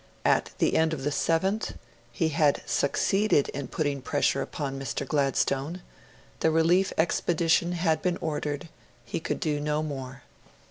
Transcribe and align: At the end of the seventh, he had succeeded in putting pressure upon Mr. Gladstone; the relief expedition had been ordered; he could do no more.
At 0.25 0.49
the 0.57 0.77
end 0.77 0.93
of 0.93 1.03
the 1.03 1.11
seventh, 1.11 1.75
he 2.11 2.29
had 2.29 2.63
succeeded 2.65 3.49
in 3.49 3.67
putting 3.67 4.01
pressure 4.01 4.41
upon 4.41 4.79
Mr. 4.79 5.07
Gladstone; 5.07 5.83
the 6.39 6.49
relief 6.49 6.91
expedition 6.97 7.73
had 7.73 8.01
been 8.01 8.17
ordered; 8.17 8.69
he 9.05 9.19
could 9.19 9.39
do 9.39 9.59
no 9.59 9.83
more. 9.83 10.23